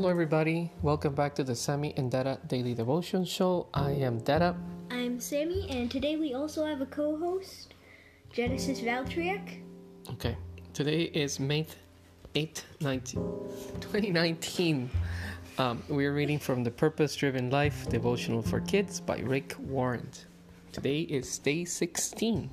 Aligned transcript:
Hello, 0.00 0.08
everybody. 0.08 0.70
Welcome 0.80 1.14
back 1.14 1.34
to 1.34 1.44
the 1.44 1.54
Sammy 1.54 1.92
and 1.94 2.10
Dada 2.10 2.38
Daily 2.46 2.72
Devotion 2.72 3.22
Show. 3.22 3.66
I 3.74 3.90
am 3.90 4.16
Dada. 4.20 4.56
I'm 4.90 5.20
Sammy, 5.20 5.66
and 5.68 5.90
today 5.90 6.16
we 6.16 6.32
also 6.32 6.64
have 6.64 6.80
a 6.80 6.86
co 6.86 7.18
host, 7.18 7.74
Genesis 8.32 8.80
Valtriak. 8.80 9.60
Okay, 10.12 10.38
today 10.72 11.02
is 11.02 11.38
May 11.38 11.66
8th, 12.34 12.62
19, 12.80 13.20
2019. 13.82 14.88
Um, 15.58 15.82
we're 15.90 16.14
reading 16.14 16.38
from 16.38 16.64
the 16.64 16.70
Purpose 16.70 17.14
Driven 17.14 17.50
Life 17.50 17.86
Devotional 17.90 18.40
for 18.40 18.60
Kids 18.60 19.00
by 19.00 19.18
Rick 19.18 19.54
Warren. 19.58 20.08
Today 20.72 21.00
is 21.00 21.36
day 21.36 21.66
16, 21.66 22.48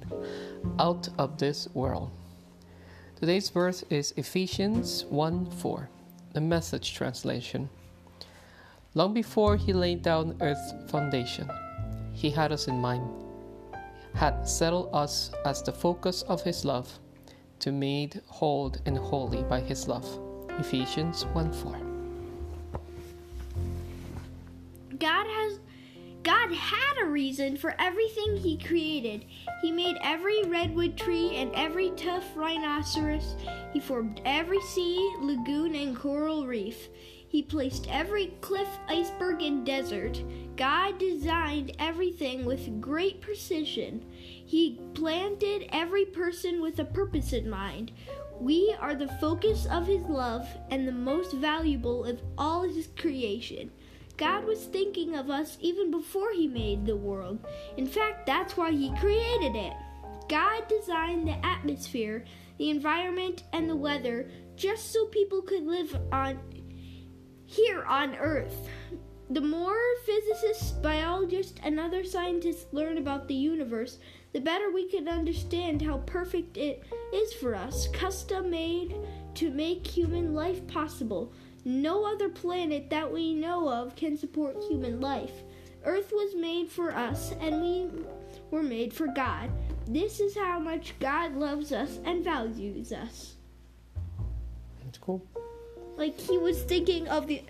Out 0.80 1.08
of 1.18 1.38
This 1.38 1.70
World. 1.74 2.12
Today's 3.16 3.50
verse 3.50 3.86
is 3.90 4.14
Ephesians 4.18 5.06
1 5.06 5.46
4, 5.46 5.90
the 6.38 6.42
message 6.42 6.94
translation. 6.94 7.68
Long 8.94 9.12
before 9.12 9.58
he 9.58 9.74
laid 9.74 10.04
down 10.04 10.38
earth's 10.40 10.72
foundation, 10.92 11.50
he 12.14 12.30
had 12.30 12.52
us 12.52 12.68
in 12.68 12.80
mind, 12.80 13.10
had 14.14 14.48
settled 14.48 14.90
us 14.94 15.32
as 15.46 15.64
the 15.64 15.72
focus 15.72 16.22
of 16.28 16.44
his 16.44 16.64
love, 16.64 17.00
to 17.58 17.72
made 17.72 18.22
whole 18.28 18.72
and 18.86 19.00
holy 19.00 19.42
by 19.46 19.60
his 19.60 19.88
love. 19.88 20.08
Ephesians 20.60 21.26
1 21.34 21.52
4. 21.52 21.76
God 25.00 25.26
has 25.26 25.60
God 26.28 26.52
had 26.52 27.02
a 27.02 27.06
reason 27.06 27.56
for 27.56 27.74
everything 27.80 28.36
he 28.36 28.58
created. 28.58 29.24
He 29.62 29.72
made 29.72 29.96
every 30.04 30.44
redwood 30.44 30.98
tree 30.98 31.38
and 31.38 31.56
every 31.56 31.92
tough 31.92 32.26
rhinoceros. 32.36 33.38
He 33.72 33.80
formed 33.80 34.20
every 34.26 34.60
sea, 34.60 35.10
lagoon, 35.22 35.74
and 35.74 35.96
coral 35.96 36.46
reef. 36.46 36.90
He 37.30 37.42
placed 37.42 37.88
every 37.90 38.34
cliff, 38.42 38.68
iceberg, 38.90 39.42
and 39.42 39.66
desert. 39.66 40.22
God 40.58 41.00
designed 41.00 41.72
everything 41.80 42.44
with 42.44 42.82
great 42.82 43.22
precision. 43.22 44.04
He 44.12 44.82
planted 44.96 45.70
every 45.72 46.04
person 46.04 46.62
with 46.62 46.78
a 46.80 46.84
purpose 46.84 47.32
in 47.32 47.50
mind. 47.50 47.94
We 48.38 48.76
are 48.82 48.96
the 48.96 49.08
focus 49.22 49.66
of 49.68 49.88
His 49.88 50.04
love 50.04 50.46
and 50.72 50.86
the 50.86 50.92
most 50.92 51.32
valuable 51.32 52.04
of 52.04 52.22
all 52.38 52.64
His 52.64 52.90
creation. 52.98 53.72
God 54.18 54.46
was 54.46 54.66
thinking 54.66 55.16
of 55.16 55.30
us 55.30 55.58
even 55.62 55.92
before 55.92 56.32
He 56.34 56.48
made 56.48 56.86
the 56.86 56.96
world. 56.96 57.46
In 57.78 57.86
fact, 57.86 58.26
that's 58.26 58.58
why 58.58 58.72
He 58.72 58.96
created 58.98 59.56
it. 59.56 59.74
God 60.28 60.68
designed 60.68 61.28
the 61.28 61.46
atmosphere, 61.46 62.26
the 62.58 62.70
environment, 62.70 63.44
and 63.54 63.70
the 63.70 63.76
weather 63.76 64.30
just 64.56 64.92
so 64.92 65.06
people 65.06 65.42
could 65.42 65.64
live 65.64 65.96
on 66.12 66.40
here 67.46 67.84
on 67.84 68.16
Earth. 68.16 68.68
The 69.30 69.42
more 69.42 69.78
physicists, 70.06 70.72
biologists, 70.72 71.60
and 71.62 71.80
other 71.80 72.04
scientists 72.04 72.66
learn 72.72 72.98
about 72.98 73.28
the 73.28 73.36
universe, 73.36 74.00
the 74.34 74.40
better 74.40 74.72
we 74.72 74.90
can 74.90 75.08
understand 75.08 75.82
how 75.82 75.98
perfect 76.00 76.58
it 76.58 76.84
is 77.14 77.34
for 77.34 77.54
us, 77.54 77.88
custom 77.90 78.50
made 78.50 78.96
to 79.36 79.52
make 79.52 79.86
human 79.86 80.34
life 80.34 80.66
possible. 80.68 81.34
No 81.68 82.06
other 82.10 82.30
planet 82.30 82.90
that 82.92 83.12
we 83.12 83.34
know 83.34 83.68
of 83.68 83.94
can 83.98 84.18
support 84.18 84.56
human 84.70 85.02
life. 85.02 85.34
Earth 85.84 86.14
was 86.14 86.34
made 86.34 86.72
for 86.72 86.94
us, 86.96 87.34
and 87.42 87.62
we 87.62 87.90
were 88.52 88.64
made 88.64 88.94
for 88.94 89.08
God. 89.08 89.50
This 89.86 90.22
is 90.22 90.34
how 90.34 90.60
much 90.60 90.98
God 91.02 91.36
loves 91.36 91.74
us 91.74 92.00
and 92.06 92.24
values 92.24 92.94
us. 92.94 93.36
That's 94.86 94.98
cool. 95.00 95.22
Like 95.98 96.18
he 96.18 96.38
was 96.38 96.64
thinking 96.64 97.06
of 97.10 97.28
the 97.28 97.44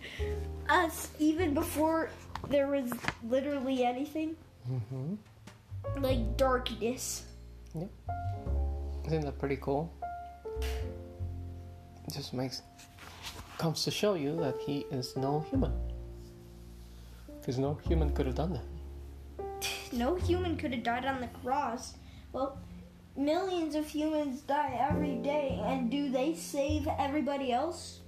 us 0.67 1.11
even 1.19 1.53
before 1.53 2.09
there 2.49 2.65
was 2.65 2.91
literally 3.23 3.83
anything. 3.83 4.35
Mm-hmm. 4.67 6.01
Like 6.01 6.37
darkness. 6.37 7.25
Yep. 7.75 7.89
Isn't 9.05 9.25
that 9.25 9.37
pretty 9.37 9.57
cool? 9.57 9.93
It 10.59 12.13
Just 12.15 12.33
makes 12.33 12.63
comes 13.57 13.83
to 13.83 13.91
show 13.91 14.13
you 14.13 14.35
that 14.37 14.55
he 14.59 14.85
is 14.91 15.15
no 15.15 15.45
human. 15.49 15.73
Because 17.39 17.57
no 17.57 17.75
human 17.87 18.13
could 18.13 18.25
have 18.25 18.35
done 18.35 18.53
that. 18.53 18.63
No 19.93 20.15
human 20.15 20.57
could 20.57 20.73
have 20.73 20.83
died 20.83 21.05
on 21.05 21.21
the 21.21 21.29
cross. 21.41 21.93
Well, 22.33 22.59
millions 23.15 23.73
of 23.73 23.87
humans 23.87 24.41
die 24.41 24.77
every 24.89 25.15
day, 25.15 25.61
and 25.63 25.89
do 25.89 26.11
they 26.11 26.35
save 26.35 26.87
everybody 26.99 27.53
else? 27.53 28.01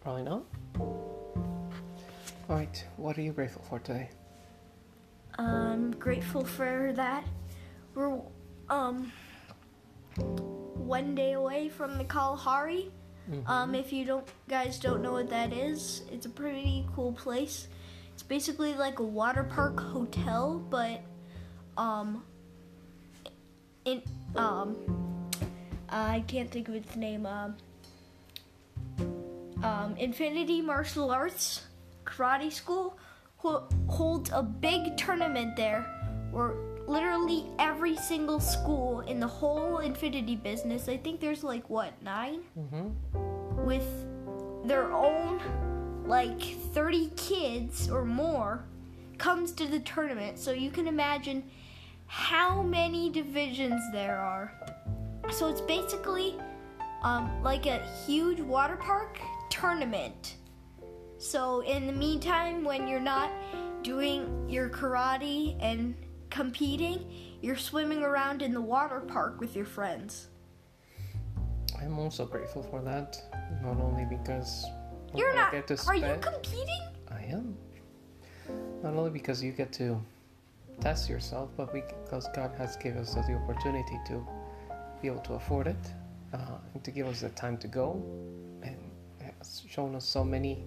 Probably 0.00 0.22
not. 0.22 0.44
Alright, 2.48 2.84
what 2.96 3.18
are 3.18 3.22
you 3.22 3.32
grateful 3.32 3.62
for 3.68 3.78
today? 3.80 4.10
I'm 5.38 5.90
grateful 5.92 6.44
for 6.44 6.92
that. 6.94 7.24
We're 7.94 8.20
um 8.68 9.12
one 10.16 11.14
day 11.14 11.32
away 11.32 11.68
from 11.68 11.98
the 11.98 12.04
Kalahari. 12.04 12.90
Um, 13.46 13.74
if 13.74 13.92
you 13.92 14.04
don't 14.04 14.26
guys 14.48 14.78
don't 14.78 15.02
know 15.02 15.12
what 15.12 15.30
that 15.30 15.52
is, 15.52 16.02
it's 16.10 16.26
a 16.26 16.30
pretty 16.30 16.86
cool 16.94 17.12
place. 17.12 17.68
It's 18.12 18.22
basically 18.22 18.74
like 18.74 18.98
a 18.98 19.04
water 19.04 19.44
park 19.44 19.78
hotel, 19.80 20.58
but 20.68 21.00
um 21.76 22.24
in 23.84 24.02
um 24.34 24.76
I 25.88 26.24
can't 26.26 26.50
think 26.50 26.68
of 26.68 26.74
its 26.74 26.96
name. 26.96 27.26
Um, 27.26 27.56
um, 29.62 29.94
Infinity 29.98 30.62
Martial 30.62 31.10
Arts 31.10 31.66
Karate 32.04 32.50
School 32.50 32.98
ho- 33.36 33.68
holds 33.88 34.30
a 34.32 34.42
big 34.42 34.96
tournament 34.96 35.54
there 35.54 35.82
where 36.30 36.54
literally 36.92 37.46
every 37.58 37.96
single 37.96 38.38
school 38.38 39.00
in 39.00 39.18
the 39.18 39.26
whole 39.26 39.78
Infinity 39.78 40.36
business, 40.36 40.88
I 40.88 40.98
think 40.98 41.20
there's 41.20 41.42
like 41.42 41.68
what, 41.70 42.00
nine? 42.02 42.40
Mm-hmm. 42.58 43.64
With 43.64 43.86
their 44.64 44.92
own 44.92 45.40
like 46.06 46.42
30 46.42 47.10
kids 47.16 47.88
or 47.88 48.04
more 48.04 48.66
comes 49.16 49.52
to 49.52 49.66
the 49.66 49.80
tournament. 49.80 50.38
So 50.38 50.52
you 50.52 50.70
can 50.70 50.86
imagine 50.86 51.44
how 52.06 52.60
many 52.60 53.08
divisions 53.08 53.80
there 53.92 54.18
are. 54.18 54.52
So 55.30 55.48
it's 55.48 55.62
basically 55.62 56.36
um, 57.02 57.42
like 57.42 57.64
a 57.64 57.78
huge 58.04 58.40
water 58.40 58.76
park 58.76 59.18
tournament. 59.48 60.36
So 61.16 61.60
in 61.60 61.86
the 61.86 61.92
meantime, 61.92 62.64
when 62.64 62.86
you're 62.86 63.00
not 63.00 63.30
doing 63.82 64.46
your 64.48 64.68
karate 64.68 65.56
and 65.60 65.94
competing, 66.32 67.06
you're 67.42 67.56
swimming 67.56 68.02
around 68.02 68.42
in 68.42 68.52
the 68.52 68.60
water 68.60 69.00
park 69.00 69.38
with 69.38 69.54
your 69.54 69.66
friends. 69.66 70.28
I'm 71.80 71.98
also 71.98 72.24
grateful 72.24 72.62
for 72.62 72.80
that. 72.82 73.20
Not 73.62 73.78
only 73.80 74.04
because 74.04 74.64
You're 75.14 75.32
I 75.32 75.36
not. 75.36 75.52
get 75.52 75.66
to 75.68 75.86
Are 75.86 75.94
you 75.94 76.16
competing? 76.20 76.82
I 77.10 77.22
am. 77.24 77.56
Not 78.82 78.94
only 78.94 79.10
because 79.10 79.42
you 79.42 79.52
get 79.52 79.72
to 79.74 80.00
test 80.80 81.08
yourself, 81.08 81.50
but 81.56 81.72
because 81.72 82.28
God 82.34 82.52
has 82.56 82.76
given 82.76 83.02
us 83.02 83.14
the 83.14 83.34
opportunity 83.34 83.98
to 84.06 84.26
be 85.00 85.08
able 85.08 85.20
to 85.20 85.34
afford 85.34 85.66
it 85.66 85.84
uh, 86.32 86.58
and 86.72 86.82
to 86.82 86.90
give 86.90 87.06
us 87.06 87.20
the 87.20 87.28
time 87.30 87.58
to 87.58 87.68
go 87.68 88.02
and 88.62 88.78
has 89.38 89.62
shown 89.68 89.94
us 89.94 90.04
so 90.04 90.24
many 90.24 90.64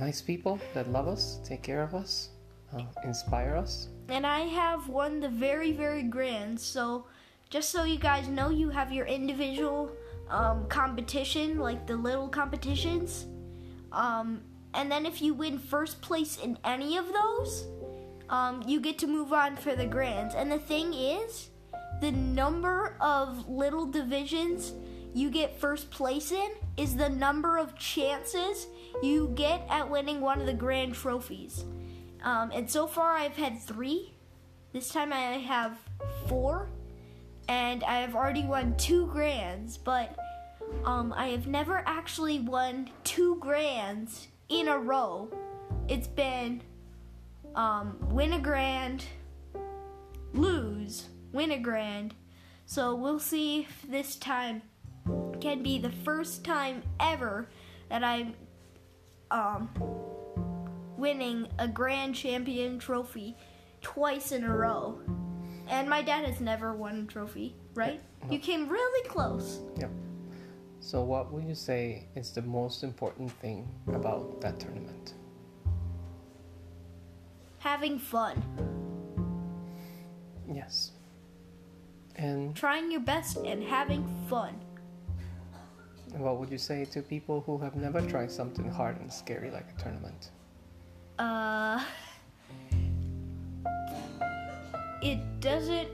nice 0.00 0.20
people 0.20 0.58
that 0.74 0.90
love 0.90 1.06
us, 1.06 1.38
take 1.44 1.62
care 1.62 1.82
of 1.82 1.94
us, 1.94 2.30
uh, 2.74 2.82
inspire 3.04 3.56
us. 3.56 3.88
And 4.08 4.26
I 4.26 4.40
have 4.40 4.88
won 4.88 5.20
the 5.20 5.28
very, 5.28 5.72
very 5.72 6.02
grand. 6.02 6.60
So, 6.60 7.06
just 7.50 7.70
so 7.70 7.84
you 7.84 7.98
guys 7.98 8.28
know, 8.28 8.50
you 8.50 8.70
have 8.70 8.92
your 8.92 9.06
individual 9.06 9.90
um, 10.28 10.66
competition, 10.68 11.58
like 11.58 11.86
the 11.86 11.96
little 11.96 12.28
competitions. 12.28 13.26
Um, 13.92 14.42
and 14.74 14.90
then 14.90 15.06
if 15.06 15.22
you 15.22 15.34
win 15.34 15.58
first 15.58 16.02
place 16.02 16.38
in 16.38 16.58
any 16.64 16.96
of 16.96 17.06
those, 17.12 17.66
um, 18.28 18.62
you 18.66 18.80
get 18.80 18.98
to 18.98 19.06
move 19.06 19.32
on 19.32 19.56
for 19.56 19.76
the 19.76 19.86
grands. 19.86 20.34
And 20.34 20.50
the 20.50 20.58
thing 20.58 20.92
is, 20.92 21.50
the 22.00 22.10
number 22.10 22.96
of 23.00 23.48
little 23.48 23.86
divisions 23.86 24.72
you 25.14 25.30
get 25.30 25.58
first 25.60 25.90
place 25.90 26.32
in 26.32 26.50
is 26.76 26.96
the 26.96 27.08
number 27.08 27.56
of 27.56 27.78
chances 27.78 28.66
you 29.02 29.32
get 29.36 29.64
at 29.70 29.88
winning 29.88 30.20
one 30.20 30.40
of 30.40 30.46
the 30.46 30.54
grand 30.54 30.94
trophies. 30.94 31.64
Um, 32.24 32.50
and 32.52 32.68
so 32.68 32.86
far, 32.86 33.12
I've 33.12 33.36
had 33.36 33.60
three. 33.60 34.14
This 34.72 34.88
time, 34.88 35.12
I 35.12 35.38
have 35.38 35.78
four, 36.26 36.70
and 37.48 37.84
I 37.84 38.00
have 38.00 38.16
already 38.16 38.44
won 38.44 38.76
two 38.76 39.06
grands. 39.08 39.76
But 39.76 40.16
um, 40.84 41.12
I 41.16 41.28
have 41.28 41.46
never 41.46 41.82
actually 41.86 42.40
won 42.40 42.90
two 43.04 43.36
grands 43.36 44.28
in 44.48 44.68
a 44.68 44.78
row. 44.78 45.28
It's 45.86 46.08
been 46.08 46.62
um, 47.54 47.98
win 48.10 48.32
a 48.32 48.40
grand, 48.40 49.04
lose, 50.32 51.08
win 51.32 51.52
a 51.52 51.58
grand. 51.58 52.14
So 52.66 52.94
we'll 52.94 53.20
see 53.20 53.60
if 53.60 53.82
this 53.88 54.16
time 54.16 54.62
can 55.40 55.62
be 55.62 55.78
the 55.78 55.90
first 55.90 56.44
time 56.44 56.82
ever 56.98 57.48
that 57.90 58.02
I'm 58.02 58.34
um, 59.30 59.68
winning 60.96 61.48
a 61.58 61.68
grand 61.68 62.14
champion 62.14 62.78
trophy 62.78 63.36
twice 63.80 64.32
in 64.32 64.44
a 64.44 64.56
row. 64.56 64.98
And 65.68 65.88
my 65.88 66.02
dad 66.02 66.24
has 66.26 66.40
never 66.40 66.74
won 66.74 67.06
a 67.08 67.12
trophy, 67.12 67.54
right? 67.74 68.00
No. 68.24 68.32
You 68.32 68.38
came 68.38 68.68
really 68.68 69.08
close. 69.08 69.60
Yep. 69.78 69.90
So, 70.80 71.02
what 71.02 71.32
would 71.32 71.44
you 71.44 71.54
say 71.54 72.06
is 72.14 72.30
the 72.30 72.42
most 72.42 72.84
important 72.84 73.30
thing 73.40 73.66
about 73.88 74.40
that 74.42 74.60
tournament? 74.60 75.14
Having 77.58 77.98
fun, 77.98 78.42
Yes. 80.46 80.92
And 82.16 82.54
trying 82.54 82.90
your 82.90 83.00
best, 83.00 83.38
and 83.38 83.62
having 83.62 84.06
fun. 84.28 84.54
what 86.12 86.38
would 86.38 86.50
you 86.50 86.58
say 86.58 86.84
to 86.84 87.02
people 87.02 87.40
who 87.40 87.58
have 87.58 87.74
never 87.74 88.00
tried 88.00 88.30
something 88.30 88.70
hard 88.70 89.00
and 89.00 89.12
scary 89.12 89.50
like 89.50 89.66
a 89.76 89.82
tournament? 89.82 90.30
Uh, 91.18 91.84
it 95.02 95.18
doesn't 95.40 95.88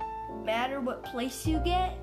matter 0.45 0.81
what 0.81 1.05
place 1.05 1.47
you 1.47 1.59
get 1.59 1.99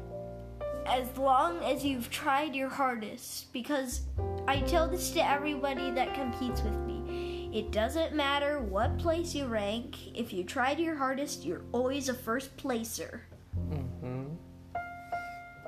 as 0.85 1.17
long 1.17 1.63
as 1.63 1.83
you've 1.83 2.09
tried 2.09 2.55
your 2.55 2.69
hardest. 2.69 3.51
Because 3.53 4.01
I 4.47 4.61
tell 4.61 4.87
this 4.87 5.11
to 5.11 5.29
everybody 5.29 5.91
that 5.91 6.13
competes 6.13 6.61
with 6.61 6.77
me. 6.85 7.49
It 7.53 7.71
doesn't 7.71 8.13
matter 8.13 8.59
what 8.59 8.97
place 8.99 9.33
you 9.33 9.47
rank, 9.47 10.15
if 10.15 10.31
you 10.33 10.43
tried 10.43 10.79
your 10.79 10.95
hardest, 10.95 11.43
you're 11.45 11.63
always 11.71 12.09
a 12.09 12.13
first 12.13 12.55
placer. 12.57 13.23
Mm-hmm. 13.69 14.25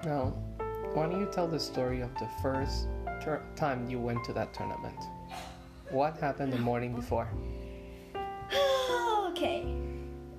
Now, 0.04 0.34
why 0.94 1.08
don't 1.08 1.20
you 1.20 1.30
tell 1.32 1.48
the 1.48 1.60
story 1.60 2.02
of 2.02 2.14
the 2.16 2.28
first 2.42 2.88
tur- 3.22 3.46
time 3.56 3.90
you 3.90 4.00
went 4.00 4.24
to 4.26 4.34
that 4.34 4.54
tournament? 4.54 4.98
What 5.92 6.18
happened 6.18 6.54
the 6.54 6.60
morning 6.60 6.94
before? 6.94 7.28
okay, 9.30 9.66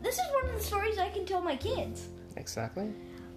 this 0.00 0.14
is 0.14 0.24
one 0.32 0.50
of 0.50 0.56
the 0.56 0.64
stories 0.64 0.98
I 0.98 1.08
can 1.08 1.26
tell 1.26 1.40
my 1.40 1.56
kids. 1.56 2.08
Exactly. 2.36 2.92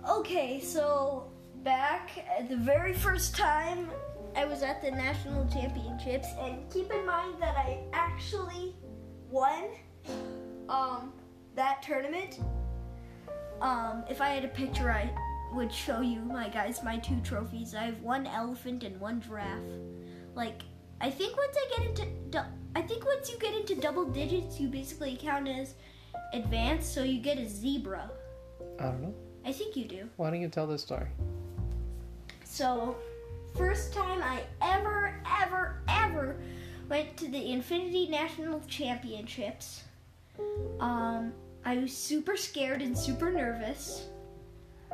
Okay, 0.07 0.59
so 0.59 1.31
back 1.63 2.11
at 2.37 2.49
the 2.49 2.57
very 2.57 2.93
first 2.93 3.35
time 3.35 3.89
I 4.35 4.45
was 4.45 4.61
at 4.61 4.81
the 4.81 4.91
national 4.91 5.47
championships, 5.47 6.27
and 6.39 6.69
keep 6.71 6.91
in 6.91 7.05
mind 7.05 7.41
that 7.41 7.55
I 7.55 7.79
actually 7.93 8.75
won 9.29 9.69
um, 10.69 11.13
that 11.55 11.81
tournament. 11.81 12.39
Um, 13.61 14.03
if 14.09 14.21
I 14.21 14.29
had 14.29 14.45
a 14.45 14.49
picture, 14.49 14.91
I 14.91 15.09
would 15.53 15.71
show 15.71 16.01
you 16.01 16.19
my 16.21 16.49
guys 16.49 16.83
my 16.83 16.97
two 16.97 17.19
trophies. 17.21 17.75
I 17.75 17.85
have 17.85 18.01
one 18.01 18.27
elephant 18.27 18.83
and 18.83 18.99
one 18.99 19.21
giraffe. 19.21 19.61
Like 20.35 20.63
I 21.03 21.09
think 21.09 21.35
once 21.35 21.57
I 21.57 21.77
get 21.77 21.89
into 21.89 22.05
du- 22.29 22.45
I 22.77 22.81
think 22.81 23.05
once 23.05 23.29
you 23.29 23.37
get 23.37 23.53
into 23.53 23.75
double 23.75 24.05
digits, 24.05 24.57
you 24.57 24.69
basically 24.69 25.17
count 25.21 25.49
as 25.49 25.73
advanced, 26.31 26.93
so 26.93 27.03
you 27.03 27.19
get 27.19 27.37
a 27.37 27.45
zebra. 27.45 28.09
I 28.79 28.83
don't 28.83 29.01
know. 29.01 29.13
I 29.45 29.51
think 29.51 29.75
you 29.75 29.83
do. 29.83 30.07
Why 30.15 30.29
don't 30.29 30.39
you 30.39 30.47
tell 30.47 30.65
this 30.65 30.81
story? 30.81 31.07
So, 32.45 32.95
first 33.53 33.93
time 33.93 34.23
I 34.23 34.43
ever, 34.61 35.13
ever, 35.41 35.81
ever 35.89 36.37
went 36.87 37.17
to 37.17 37.27
the 37.27 37.51
Infinity 37.51 38.07
National 38.07 38.61
Championships. 38.61 39.83
Um, 40.79 41.33
I 41.65 41.79
was 41.79 41.91
super 41.91 42.37
scared 42.37 42.81
and 42.81 42.97
super 42.97 43.29
nervous. 43.29 44.07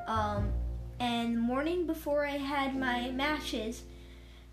Um, 0.08 0.52
and 1.00 1.36
the 1.36 1.42
morning 1.42 1.86
before 1.86 2.26
I 2.26 2.38
had 2.38 2.76
my 2.76 3.12
matches, 3.12 3.84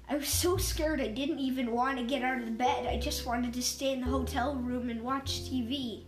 I 0.08 0.17
was 0.17 0.29
so 0.29 0.56
scared 0.56 1.00
I 1.00 1.08
didn't 1.08 1.41
even 1.41 1.73
want 1.73 1.99
to 1.99 2.05
get 2.05 2.23
out 2.23 2.38
of 2.38 2.44
the 2.44 2.53
bed. 2.53 2.87
I 2.87 2.99
just 2.99 3.26
wanted 3.26 3.53
to 3.55 3.62
stay 3.62 3.93
in 3.93 4.00
the 4.00 4.06
hotel 4.06 4.55
room 4.55 4.88
and 4.88 5.03
watch 5.03 5.43
TV. 5.43 6.05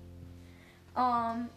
Um, 0.95 1.51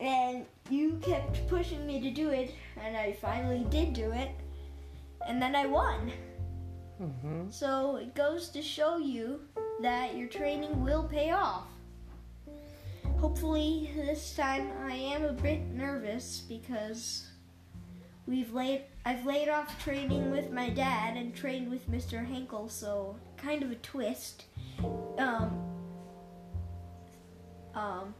and 0.00 0.46
you 0.68 0.98
kept 1.02 1.46
pushing 1.48 1.86
me 1.86 2.00
to 2.00 2.10
do 2.10 2.30
it, 2.30 2.54
and 2.80 2.96
I 2.96 3.12
finally 3.12 3.66
did 3.70 3.92
do 3.92 4.10
it, 4.12 4.30
and 5.26 5.40
then 5.40 5.54
I 5.54 5.66
won. 5.66 6.12
Mm-hmm. 7.00 7.50
So 7.50 7.96
it 7.96 8.14
goes 8.14 8.48
to 8.50 8.62
show 8.62 8.96
you 8.98 9.40
that 9.80 10.16
your 10.16 10.28
training 10.28 10.84
will 10.84 11.04
pay 11.04 11.30
off. 11.30 11.66
Hopefully, 13.18 13.90
this 13.96 14.34
time 14.34 14.70
I 14.84 14.94
am 14.94 15.24
a 15.24 15.32
bit 15.32 15.68
nervous 15.68 16.40
because 16.48 17.26
we've 18.28 18.52
laid 18.52 18.82
I've 19.04 19.24
laid 19.24 19.48
off 19.48 19.82
training 19.82 20.30
with 20.30 20.50
my 20.52 20.68
dad 20.68 21.16
and 21.16 21.34
trained 21.34 21.70
with 21.70 21.90
Mr. 21.90 22.24
Henkel, 22.24 22.68
so 22.68 23.16
kind 23.38 23.62
of 23.62 23.70
a 23.70 23.76
twist. 23.76 24.44
Um, 25.18 25.64
um, 27.74 28.14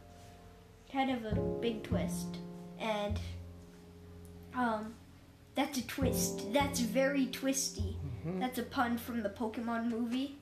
kind 0.91 1.11
of 1.11 1.25
a 1.25 1.35
big 1.61 1.83
twist, 1.83 2.37
and 2.79 3.19
um, 4.55 4.95
that's 5.53 5.77
a 5.77 5.85
twist. 5.85 6.51
That's 6.53 6.79
very 6.79 7.27
twisty. 7.27 7.95
Mhm. 8.25 8.39
That's 8.39 8.57
a 8.57 8.63
pun 8.63 8.97
from 8.97 9.21
the 9.21 9.29
Pokemon 9.29 9.89
movie. 9.89 10.37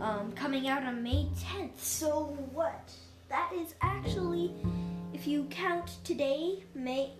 Um, 0.00 0.32
coming 0.32 0.66
out 0.68 0.82
on 0.82 1.02
May 1.02 1.28
10th. 1.38 1.78
So 1.78 2.36
what? 2.52 2.90
That 3.28 3.52
is 3.54 3.74
actually, 3.82 4.52
if 5.12 5.26
you 5.26 5.44
count 5.50 5.96
today, 6.04 6.64
May 6.74 7.12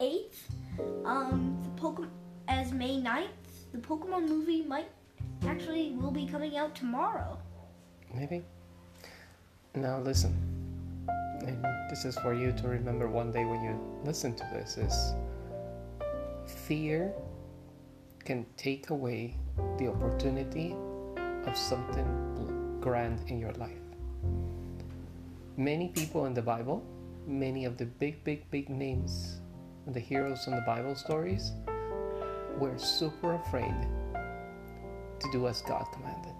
8th, 0.00 0.36
um, 1.04 1.56
the 1.76 2.08
as 2.48 2.72
May 2.72 3.00
9th, 3.00 3.28
the 3.72 3.78
Pokemon 3.78 4.28
movie 4.28 4.62
might 4.62 4.88
actually 5.46 5.92
will 5.92 6.10
be 6.10 6.26
coming 6.26 6.56
out 6.56 6.74
tomorrow. 6.74 7.38
Maybe. 8.14 8.44
Now 9.74 10.00
listen. 10.00 10.34
And 11.40 11.64
this 11.90 12.04
is 12.04 12.18
for 12.18 12.34
you 12.34 12.52
to 12.52 12.68
remember 12.68 13.08
one 13.08 13.30
day 13.30 13.44
when 13.44 13.62
you 13.62 13.78
listen 14.04 14.34
to 14.34 14.44
this 14.52 14.76
is 14.76 15.14
fear 16.46 17.12
can 18.24 18.44
take 18.56 18.90
away 18.90 19.36
the 19.78 19.88
opportunity 19.88 20.74
of 21.46 21.56
something 21.56 22.78
grand 22.80 23.20
in 23.28 23.38
your 23.38 23.52
life. 23.52 23.84
Many 25.56 25.88
people 25.88 26.26
in 26.26 26.34
the 26.34 26.42
Bible, 26.42 26.84
many 27.26 27.64
of 27.64 27.76
the 27.76 27.86
big, 27.86 28.22
big, 28.24 28.50
big 28.50 28.68
names, 28.68 29.40
the 29.92 30.00
heroes 30.00 30.46
in 30.46 30.54
the 30.54 30.62
Bible 30.62 30.94
stories, 30.94 31.52
were 32.58 32.76
super 32.78 33.34
afraid 33.34 33.74
to 35.20 35.32
do 35.32 35.46
as 35.48 35.62
God 35.62 35.86
commanded. 35.92 36.32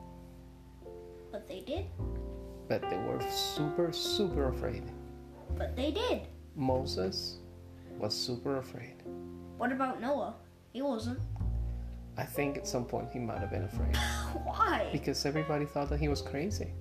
But 1.33 1.47
they 1.49 1.61
did. 1.61 1.87
But 2.69 2.83
they 2.91 2.97
were 2.97 3.21
super, 3.31 3.93
super 3.93 4.49
afraid. 4.49 4.83
But 5.57 5.77
they 5.77 5.91
did. 5.91 6.23
Moses 6.55 7.39
was 7.99 8.15
super 8.15 8.59
afraid. 8.59 8.97
What 9.57 9.73
about 9.73 10.01
Noah? 10.01 10.35
He 10.73 10.83
wasn't. 10.83 11.19
I 12.17 12.25
think 12.25 12.57
at 12.57 12.67
some 12.67 12.85
point 12.85 13.09
he 13.13 13.19
might 13.21 13.39
have 13.39 13.51
been 13.51 13.63
afraid 13.65 13.97
Why? 14.45 14.89
because 14.93 15.25
everybody 15.25 15.65
thought 15.65 15.89
that 15.91 16.01
he 16.01 16.09
was 16.09 16.21
crazy. 16.21 16.73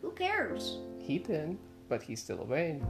Who 0.00 0.10
cares? 0.12 0.78
He 0.98 1.18
didn't, 1.18 1.58
but 1.88 2.02
he 2.02 2.16
still 2.16 2.40
obeyed. 2.40 2.82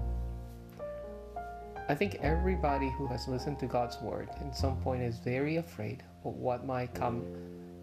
I 1.88 1.94
think 1.94 2.16
everybody 2.16 2.90
who 2.90 3.06
has 3.06 3.28
listened 3.28 3.60
to 3.60 3.66
God's 3.66 4.00
word 4.00 4.28
at 4.40 4.56
some 4.56 4.76
point 4.78 5.02
is 5.02 5.18
very 5.18 5.58
afraid 5.58 6.02
of 6.24 6.34
what 6.34 6.66
might 6.66 6.92
come 6.94 7.24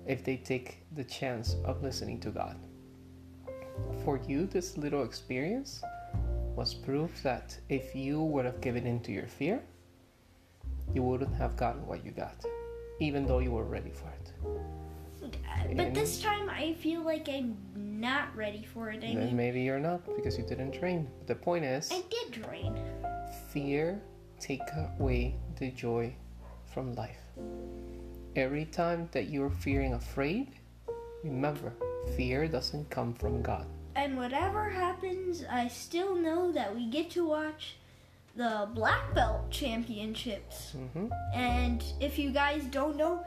if 0.05 0.25
they 0.25 0.35
take 0.35 0.83
the 0.95 1.05
chance 1.05 1.55
of 1.63 1.81
listening 1.81 2.19
to 2.21 2.29
God. 2.29 2.57
For 4.03 4.19
you, 4.27 4.45
this 4.45 4.77
little 4.77 5.03
experience 5.03 5.81
was 6.55 6.73
proof 6.73 7.23
that 7.23 7.57
if 7.69 7.95
you 7.95 8.21
would 8.21 8.43
have 8.43 8.59
given 8.59 8.85
in 8.85 8.99
to 9.03 9.13
your 9.13 9.27
fear, 9.27 9.63
you 10.93 11.01
wouldn't 11.01 11.33
have 11.35 11.55
gotten 11.55 11.87
what 11.87 12.05
you 12.05 12.11
got, 12.11 12.43
even 12.99 13.25
though 13.25 13.39
you 13.39 13.51
were 13.51 13.63
ready 13.63 13.91
for 13.91 14.09
it. 14.09 14.33
Uh, 15.23 15.73
but 15.75 15.93
this 15.93 16.21
time 16.21 16.49
I 16.49 16.73
feel 16.73 17.01
like 17.01 17.29
I'm 17.29 17.57
not 17.75 18.35
ready 18.35 18.63
for 18.63 18.89
it. 18.91 18.97
I 18.97 19.13
then 19.13 19.27
mean, 19.27 19.37
maybe 19.37 19.61
you're 19.61 19.79
not 19.79 20.05
because 20.17 20.37
you 20.37 20.43
didn't 20.43 20.73
train. 20.73 21.07
But 21.19 21.27
the 21.27 21.35
point 21.35 21.63
is, 21.63 21.89
I 21.91 22.03
did 22.09 22.43
train. 22.43 22.72
Fear 23.53 24.01
take 24.39 24.61
away 24.99 25.35
the 25.59 25.69
joy 25.69 26.13
from 26.73 26.93
life. 26.95 27.21
Every 28.35 28.65
time 28.65 29.07
that 29.11 29.29
you're 29.29 29.51
fearing 29.51 29.93
afraid, 29.93 30.47
remember, 31.23 31.71
fear 32.17 32.47
doesn't 32.47 32.89
come 32.89 33.13
from 33.13 33.43
God. 33.43 33.67
And 33.95 34.17
whatever 34.17 34.69
happens, 34.69 35.43
I 35.49 35.67
still 35.67 36.15
know 36.15 36.51
that 36.51 36.75
we 36.75 36.87
get 36.87 37.11
to 37.11 37.27
watch 37.27 37.75
the 38.35 38.67
Black 38.73 39.13
Belt 39.13 39.51
Championships. 39.51 40.71
hmm 40.71 41.09
And 41.35 41.83
if 41.99 42.17
you 42.17 42.31
guys 42.31 42.63
don't 42.65 42.97
know, 42.97 43.23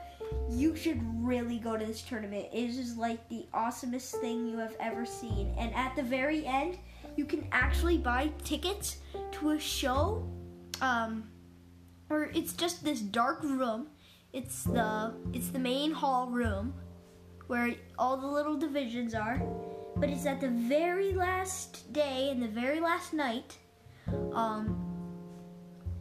you 0.50 0.74
should 0.74 1.00
really 1.24 1.58
go 1.58 1.76
to 1.76 1.86
this 1.86 2.02
tournament. 2.02 2.46
It 2.52 2.70
is 2.70 2.96
like 2.96 3.28
the 3.28 3.46
awesomest 3.54 4.20
thing 4.20 4.48
you 4.48 4.58
have 4.58 4.74
ever 4.80 5.06
seen. 5.06 5.54
And 5.56 5.72
at 5.74 5.94
the 5.94 6.02
very 6.02 6.44
end, 6.44 6.78
you 7.16 7.24
can 7.24 7.46
actually 7.52 7.98
buy 7.98 8.30
tickets 8.44 8.98
to 9.32 9.50
a 9.50 9.58
show. 9.58 10.28
Um, 10.80 11.30
or 12.10 12.30
it's 12.34 12.52
just 12.52 12.84
this 12.84 13.00
dark 13.00 13.42
room. 13.42 13.88
It's 14.32 14.64
the 14.64 15.14
it's 15.32 15.48
the 15.48 15.58
main 15.58 15.92
hall 15.92 16.28
room 16.28 16.74
where 17.46 17.74
all 17.98 18.16
the 18.16 18.26
little 18.26 18.56
divisions 18.56 19.14
are. 19.14 19.40
But 19.96 20.10
it's 20.10 20.26
at 20.26 20.40
the 20.40 20.50
very 20.50 21.12
last 21.12 21.92
day 21.92 22.28
and 22.30 22.42
the 22.42 22.48
very 22.48 22.80
last 22.80 23.14
night. 23.14 23.56
Um, 24.32 24.82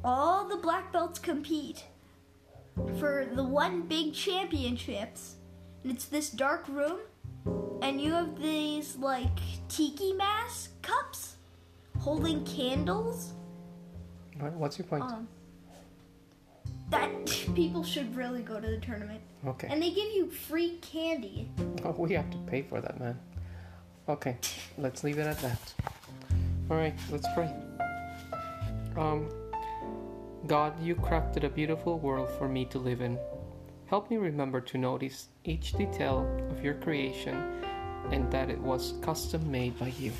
all 0.04 0.48
the 0.48 0.58
black 0.58 0.92
belts 0.92 1.18
compete 1.18 1.86
for 3.00 3.28
the 3.34 3.44
one 3.44 3.84
big 3.84 4.14
championships. 4.14 5.36
And 5.84 5.92
it's 5.92 6.06
this 6.06 6.30
dark 6.30 6.68
room, 6.68 7.00
and 7.82 8.00
you 8.02 8.12
have 8.14 8.40
these 8.42 8.96
like 8.98 9.38
tiki 9.70 10.14
mask 10.14 10.72
cups 10.82 11.36
holding 12.00 12.44
candles. 12.46 13.34
What- 14.40 14.54
What's 14.54 14.78
your 14.78 14.88
point? 14.88 15.04
Um, 15.04 15.28
that 16.90 17.10
people 17.56 17.84
should 17.84 18.16
really 18.16 18.42
go 18.44 18.60
to 18.60 18.68
the 18.68 18.78
tournament. 18.80 19.22
okay. 19.48 19.68
And 19.70 19.82
they 19.82 19.90
give 19.90 20.12
you 20.14 20.30
free 20.30 20.78
candy. 20.82 21.50
Oh, 21.84 21.92
we 21.92 22.14
have 22.14 22.32
to 22.32 22.38
pay 22.48 22.64
for 22.64 22.82
that, 22.82 23.00
man. 23.00 23.20
Okay, 24.10 24.38
let's 24.80 25.04
leave 25.04 25.20
it 25.20 25.28
at 25.28 25.38
that. 25.40 25.74
All 26.72 26.78
right, 26.78 26.96
let's 27.12 27.28
pray. 27.36 27.54
Um, 28.98 29.30
God, 30.48 30.74
you 30.82 30.96
crafted 30.96 31.44
a 31.44 31.50
beautiful 31.50 32.00
world 32.00 32.28
for 32.40 32.50
me 32.50 32.66
to 32.66 32.80
live 32.80 33.02
in. 33.02 33.20
Help 33.88 34.10
me 34.10 34.18
remember 34.18 34.62
to 34.62 34.78
notice 34.78 35.28
each 35.44 35.74
detail 35.74 36.28
of 36.50 36.64
your 36.64 36.74
creation 36.76 37.36
and 38.12 38.32
that 38.32 38.50
it 38.50 38.60
was 38.60 38.94
custom 39.02 39.50
made 39.52 39.78
by 39.80 39.88
you. 40.00 40.12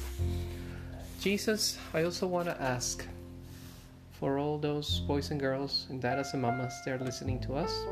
Jesus, 1.20 1.78
I 1.94 2.04
also 2.04 2.28
want 2.28 2.48
to 2.48 2.62
ask 2.62 3.06
for 4.20 4.38
all 4.38 4.58
those 4.58 5.00
boys 5.02 5.32
and 5.32 5.40
girls 5.40 5.88
and 5.90 6.02
dadas 6.02 6.34
and 6.34 6.42
mamas 6.42 6.74
that 6.86 7.02
are 7.02 7.04
listening 7.04 7.40
to 7.42 7.56
us, 7.56 7.86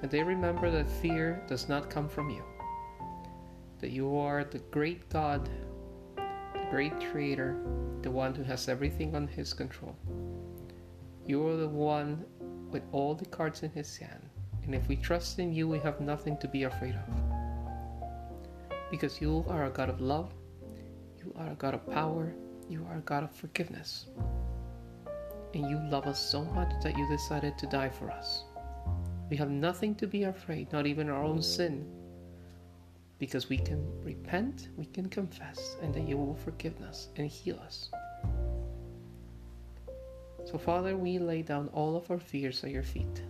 that 0.00 0.10
they 0.10 0.22
remember 0.22 0.70
that 0.70 0.90
fear 0.90 1.42
does 1.46 1.68
not 1.68 1.90
come 1.90 2.08
from 2.08 2.30
you 2.30 2.42
that 3.84 3.90
you 3.90 4.16
are 4.16 4.44
the 4.44 4.60
great 4.70 5.06
God, 5.10 5.46
the 6.16 6.66
great 6.70 6.98
Creator, 7.10 7.54
the 8.00 8.10
one 8.10 8.34
who 8.34 8.42
has 8.42 8.66
everything 8.66 9.14
on 9.14 9.26
His 9.26 9.52
control. 9.52 9.94
You 11.26 11.46
are 11.48 11.56
the 11.56 11.68
one 11.68 12.24
with 12.70 12.82
all 12.92 13.14
the 13.14 13.26
cards 13.26 13.62
in 13.62 13.68
His 13.72 13.94
hand, 13.98 14.23
and 14.64 14.74
if 14.74 14.88
we 14.88 14.96
trust 14.96 15.38
in 15.38 15.52
you, 15.52 15.68
we 15.68 15.78
have 15.80 16.00
nothing 16.00 16.36
to 16.38 16.48
be 16.48 16.64
afraid 16.64 16.94
of. 16.94 18.00
Because 18.90 19.20
you 19.20 19.44
are 19.48 19.66
a 19.66 19.70
God 19.70 19.88
of 19.88 20.00
love, 20.00 20.32
you 21.18 21.34
are 21.36 21.50
a 21.50 21.54
God 21.54 21.74
of 21.74 21.90
power, 21.90 22.34
you 22.68 22.86
are 22.90 22.98
a 22.98 23.02
God 23.02 23.24
of 23.24 23.30
forgiveness. 23.30 24.06
And 25.52 25.68
you 25.68 25.78
love 25.88 26.06
us 26.06 26.18
so 26.18 26.44
much 26.44 26.72
that 26.82 26.96
you 26.96 27.08
decided 27.08 27.58
to 27.58 27.66
die 27.66 27.90
for 27.90 28.10
us. 28.10 28.44
We 29.30 29.36
have 29.36 29.50
nothing 29.50 29.94
to 29.96 30.06
be 30.06 30.24
afraid, 30.24 30.72
not 30.72 30.86
even 30.86 31.08
our 31.08 31.22
own 31.22 31.42
sin, 31.42 31.86
because 33.18 33.48
we 33.48 33.58
can 33.58 33.84
repent, 34.02 34.68
we 34.76 34.86
can 34.86 35.08
confess, 35.08 35.76
and 35.82 35.94
that 35.94 36.08
you 36.08 36.16
will 36.16 36.34
forgive 36.34 36.80
us 36.82 37.08
and 37.16 37.28
heal 37.28 37.58
us. 37.64 37.90
So, 40.44 40.58
Father, 40.58 40.96
we 40.96 41.18
lay 41.18 41.42
down 41.42 41.68
all 41.72 41.96
of 41.96 42.10
our 42.10 42.18
fears 42.18 42.62
at 42.64 42.70
your 42.70 42.82
feet. 42.82 43.22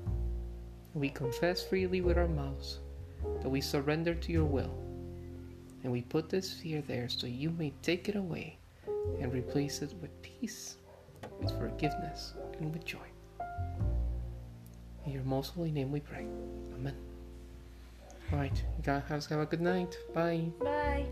We 0.95 1.09
confess 1.11 1.63
freely 1.63 2.01
with 2.01 2.17
our 2.17 2.29
mouths 2.29 2.79
that 3.43 3.49
we 3.49 3.61
surrender 3.61 4.15
to 4.15 4.33
your 4.33 4.45
will. 4.45 4.73
And 5.83 5.93
we 5.93 6.03
put 6.03 6.29
this 6.31 6.53
fear 6.53 6.83
there 6.87 7.09
so 7.09 7.27
you 7.27 7.51
may 7.51 7.73
take 7.83 8.09
it 8.09 8.17
away 8.17 8.59
and 9.21 9.33
replace 9.33 9.83
it 9.83 9.93
with 10.01 10.11
peace, 10.23 10.77
with 11.41 11.51
forgiveness, 11.59 12.35
and 12.59 12.73
with 12.73 12.85
joy. 12.85 13.07
In 15.05 15.13
your 15.13 15.25
most 15.25 15.55
holy 15.55 15.73
name 15.73 15.93
we 15.93 16.01
pray. 16.01 16.27
Amen. 16.75 16.97
All 18.33 18.39
right, 18.39 18.65
you 18.77 18.83
guys 18.83 19.27
have 19.27 19.41
a 19.41 19.47
good 19.47 19.61
night. 19.61 19.99
Bye. 20.15 20.47
Bye. 20.61 21.07